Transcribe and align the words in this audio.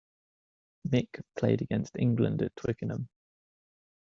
Mick 0.87 1.21
played 1.37 1.61
against 1.61 1.95
England 1.95 2.41
at 2.41 2.55
Twickenham. 2.55 3.07